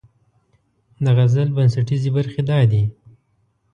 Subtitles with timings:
[1.03, 2.83] د غزل بنسټیزې برخې دا دي: